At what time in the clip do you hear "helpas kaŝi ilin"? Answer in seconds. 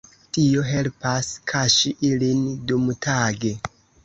0.69-2.41